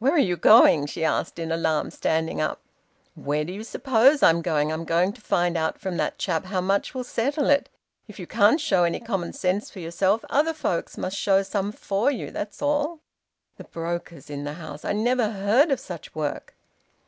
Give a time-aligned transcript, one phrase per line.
[0.00, 2.60] "Where are you going?" she asked in alarm, standing up.
[3.14, 4.72] "Where do you suppose I'm going?
[4.72, 7.68] I'm going to find out from that chap how much will settle it.
[8.08, 12.10] If you can't show any common sense for yourself, other folks must show some for
[12.10, 12.98] you that's all.
[13.56, 14.84] The brokers in the house!
[14.84, 16.56] I never heard of such work!"